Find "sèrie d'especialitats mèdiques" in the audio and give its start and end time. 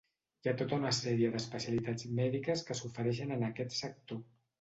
0.99-2.65